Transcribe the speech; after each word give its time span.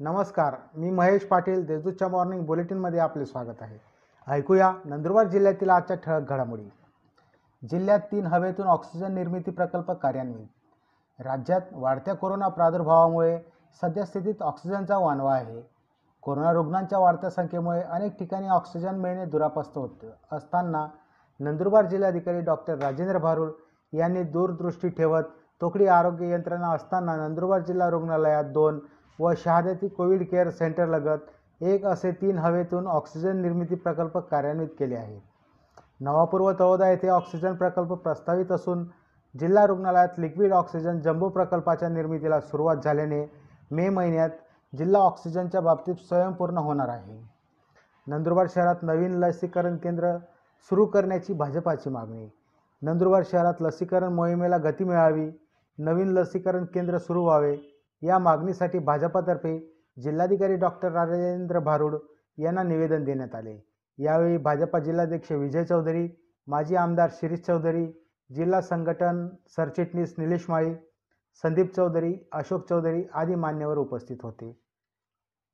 नमस्कार 0.00 0.54
मी 0.74 0.90
महेश 0.90 1.24
पाटील 1.26 1.64
देजूच्या 1.66 2.08
मॉर्निंग 2.08 2.44
बुलेटिनमध्ये 2.46 2.98
आपले 3.00 3.24
स्वागत 3.26 3.62
आहे. 3.62 3.78
ऐकूया 4.26 4.70
नंदुरबार 4.84 5.26
जिल्ह्यातील 5.28 5.70
आजच्या 5.70 5.96
ठळक 5.96 6.28
घडामोडी. 6.28 6.68
जिल्ह्यात 7.62 8.00
तीन 8.12 8.26
हवेतून 8.26 8.66
ऑक्सिजन 8.66 9.14
निर्मिती 9.14 9.50
प्रकल्प 9.50 9.90
कार्यान्वित. 9.92 10.46
राज्यात 11.18 11.72
वाढत्या 11.72 12.14
कोरोना 12.14 12.48
प्रादुर्भावामुळे 12.48 13.38
सद्यस्थितीत 13.82 14.42
ऑक्सिजनचा 14.42 14.98
वानवा 14.98 15.34
आहे. 15.34 15.60
कोरोना 16.22 16.52
रुग्णांच्या 16.52 16.98
वाढत्या 16.98 17.30
संख्येमुळे 17.30 17.80
अनेक 17.82 18.18
ठिकाणी 18.18 18.48
ऑक्सिजन 18.48 19.00
मिळणे 19.00 19.24
दुरापस्त 19.24 19.78
होत 19.78 20.04
असताना 20.32 20.86
नंदुरबार 21.40 21.86
जिल्हाधिकारी 21.86 22.40
डॉक्टर 22.40 22.78
राजेंद्र 22.78 23.18
भारूड 23.18 23.50
यांनी 23.92 24.22
दूरदृष्टी 24.22 24.88
ठेवत 24.88 25.24
तोकडी 25.60 25.86
आरोग्य 25.86 26.30
यंत्रणा 26.30 26.70
असताना 26.72 27.16
नंदुरबार 27.16 27.60
जिल्हा 27.60 27.90
रुग्णालयात 27.90 28.44
दोन 28.44 28.78
व 29.20 29.32
शहादती 29.36 29.88
कोविड 29.88 30.28
केअर 30.30 30.50
सेंटरलगत 30.50 31.62
एक 31.62 31.84
असे 31.84 32.10
तीन 32.12 32.38
हवेतून 32.38 32.86
ऑक्सिजन 32.86 33.40
निर्मिती 33.42 33.74
प्रकल्प 33.74 34.18
कार्यान्वित 34.18 34.68
केले 34.78 34.96
आहेत. 34.96 35.20
नवापूर 36.00 36.40
व 36.40 36.52
तळोदा 36.52 36.88
येथे 36.90 37.08
ऑक्सिजन 37.08 37.54
प्रकल्प 37.54 37.92
प्रस्तावित 37.92 38.52
असून 38.52 38.84
जिल्हा 39.34 39.66
रुग्णालयात 39.66 40.18
लिक्विड 40.18 40.52
ऑक्सिजन 40.52 41.00
जम्बो 41.00 41.28
प्रकल्पाच्या 41.28 41.88
निर्मितीला 41.88 42.40
सुरुवात 42.40 42.76
झाल्याने 42.84 43.24
मे 43.70 43.88
महिन्यात 43.88 44.30
जिल्हा 44.72 45.00
ऑक्सिजनच्या 45.00 45.60
बाबतीत 45.60 45.94
स्वयंपूर्ण 45.94 46.58
होणार 46.58 46.88
आहे. 46.88 47.20
नंदुरबार 48.06 48.46
शहरात 48.54 48.82
नवीन 48.82 49.14
लसीकरण 49.14 49.76
केंद्र 49.76 50.16
सुरू 50.70 50.84
करण्याची 50.86 51.32
भाजपाची 51.32 51.90
मागणी. 51.90 52.28
नंदुरबार 52.82 53.22
शहरात 53.30 53.54
लसीकरण 53.60 54.12
मोहिमेला 54.12 54.56
गती 54.58 54.84
मिळावी 54.84 55.30
नवीन 55.78 56.08
लसीकरण 56.08 56.64
केंद्र 56.64 56.98
सुरू 56.98 57.24
व्हावे 57.24 57.56
या 58.02 58.18
मागणीसाठी 58.18 58.78
भाजपातर्फे 58.78 59.58
जिल्हाधिकारी 60.02 60.56
डॉक्टर 60.56 60.92
राजेंद्र 60.92 61.58
भारुड 61.58 61.96
यांना 62.38 62.62
निवेदन 62.62 63.04
देण्यात 63.04 63.34
आले. 63.34 63.58
यावेळी 63.98 64.36
भाजपा 64.36 64.78
जिल्हाध्यक्ष 64.78 65.32
विजय 65.32 65.64
चौधरी 65.64 66.08
माजी 66.46 66.76
आमदार 66.76 67.10
शिरीष 67.12 67.40
चौधरी 67.40 67.86
जिल्हा 68.34 68.60
संघटन 68.60 69.28
सरचिटणीस 69.56 70.14
निलेश 70.18 70.44
माळी 70.48 70.74
संदीप 71.42 71.74
चौधरी 71.74 72.14
अशोक 72.32 72.68
चौधरी 72.68 73.04
आदी 73.14 73.34
मान्यवर 73.34 73.78
उपस्थित 73.78 74.16
होते. 74.22 74.60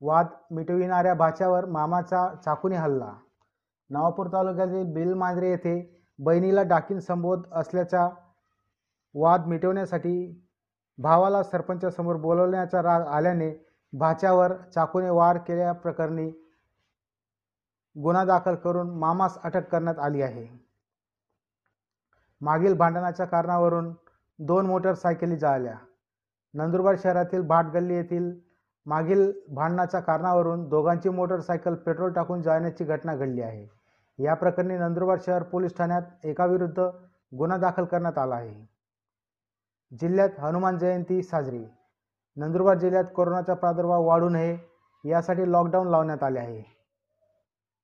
वाद 0.00 0.26
मिटविणाऱ्या 0.50 1.14
भाच्यावर 1.14 1.64
मामाचा 1.64 2.34
चाकूने 2.44 2.76
हल्ला. 2.76 3.12
नवापूर 3.90 4.26
तालुक्यातील 4.26 4.92
बिलमांजरे 4.92 5.50
येथे 5.50 6.04
बहिणीला 6.18 6.62
डाकीन 6.62 6.98
संबोध 6.98 7.42
असल्याचा 7.52 8.08
वाद 9.14 9.46
मिटवण्यासाठी 9.46 10.43
भावाला 10.98 11.42
सरपंचासमोर 11.42 12.16
बोलवण्याचा 12.16 12.82
राग 12.82 13.06
आल्याने 13.06 13.52
भाच्यावर 13.92 14.52
चाकूने 14.74 15.10
वार 15.10 15.38
केल्याप्रकरणी 15.38 16.30
गुन्हा 17.96 18.24
दाखल 18.24 18.54
करून 18.54 18.90
मामास 18.98 19.38
अटक 19.44 19.68
करण्यात 19.68 19.98
आली 19.98 20.22
आहे. 20.22 20.46
मागील 22.40 22.74
भांडणाच्या 22.74 23.26
कारणावरून 23.26 23.92
दोन 24.38 24.66
मोटरसायकली 24.66 25.36
जाळल्या. 25.36 25.74
नंदुरबार 26.54 26.94
शहरातील 27.02 27.42
भाटगल्ली 27.42 27.94
येथील 27.94 28.32
मागील 28.86 29.32
भांडणाच्या 29.48 30.00
कारणावरून 30.00 30.68
दोघांची 30.68 31.08
मोटरसायकल 31.08 31.74
पेट्रोल 31.74 32.12
टाकून 32.12 32.42
जाळण्याची 32.42 32.84
घटना 32.84 33.16
घडली 33.16 33.42
आहे. 33.42 33.66
या 34.18 34.34
प्रकरणी 34.34 34.76
नंदुरबार 34.78 35.18
शहर 35.26 35.42
पोलीस 35.42 35.76
ठाण्यात 35.76 36.02
एकाविरुद्ध 36.24 36.90
गुन्हा 37.38 37.58
दाखल 37.58 37.84
करण्यात 37.84 38.18
आला 38.18 38.34
आहे. 38.34 38.73
जिल्ह्यात 40.00 40.40
हनुमान 40.40 40.78
जयंती 40.78 41.22
साजरी. 41.22 41.64
नंदुरबार 42.36 42.78
जिल्ह्यात 42.78 43.04
कोरोनाचा 43.16 43.54
प्रादुर्भाव 43.54 44.04
वाढू 44.04 44.28
नये 44.28 44.58
यासाठी 45.04 45.52
लॉकडाऊन 45.52 45.88
लावण्यात 45.88 46.22
आले 46.22 46.38
आहे. 46.38 46.62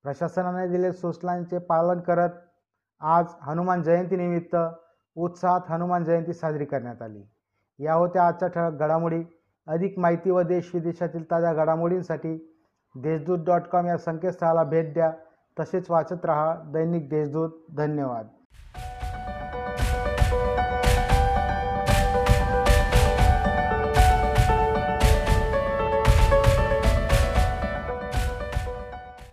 प्रशासनाने 0.03 0.67
दिलेल्या 0.67 0.93
सूचनांचे 0.93 1.59
पालन 1.59 2.01
करत 2.01 2.31
आज 3.01 3.27
हनुमान 3.43 3.83
जयंतीनिमित्त 3.83 4.57
उत्साहात 5.17 5.61
हनुमान 5.69 6.05
जयंती 6.05 6.33
साजरी 6.33 6.65
करण्यात 6.65 7.03
आली. 7.03 7.23
या 7.79 7.95
होत्या 7.95 8.27
आजच्या 8.27 8.49
ठळक 8.49 8.73
घडामोडी. 8.73 9.25
अधिक 9.67 9.99
माहिती 9.99 10.31
व 10.31 10.41
देश 10.41 10.71
विदेशातील 10.75 11.31
ताज्या 11.31 11.53
घडामोडींसाठी 11.53 12.63
देशदूत 12.95 13.39
डॉट 13.47 13.63
कॉम 13.63 13.87
या 13.87 13.99
संकेतस्थळाला 13.99 14.63
भेट 14.63 14.95
द्या. 14.95 15.13
तसेच 15.61 15.91
वाचत 15.91 16.25
रहा 16.25 16.57
दैनिक 16.67 17.11
देशदूत. 17.11 17.51
धन्यवाद. 17.77 18.27